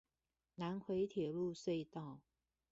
[0.55, 2.21] 南迴鐵路隧道